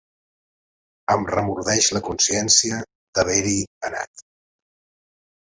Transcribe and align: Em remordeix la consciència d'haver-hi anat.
Em 1.15 1.27
remordeix 1.31 1.89
la 1.97 2.01
consciència 2.09 2.79
d'haver-hi 3.19 3.55
anat. 3.91 4.25